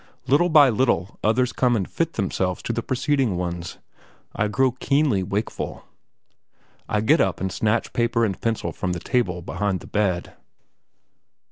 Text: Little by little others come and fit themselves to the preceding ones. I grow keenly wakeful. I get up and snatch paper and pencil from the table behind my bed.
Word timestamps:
Little 0.25 0.49
by 0.49 0.69
little 0.69 1.19
others 1.23 1.53
come 1.53 1.75
and 1.75 1.87
fit 1.87 2.13
themselves 2.13 2.63
to 2.63 2.73
the 2.73 2.81
preceding 2.81 3.37
ones. 3.37 3.77
I 4.35 4.47
grow 4.47 4.71
keenly 4.71 5.21
wakeful. 5.21 5.83
I 6.89 7.01
get 7.01 7.21
up 7.21 7.39
and 7.39 7.51
snatch 7.51 7.93
paper 7.93 8.25
and 8.25 8.41
pencil 8.41 8.71
from 8.71 8.93
the 8.93 8.99
table 8.99 9.43
behind 9.43 9.83
my 9.83 9.89
bed. 9.89 10.33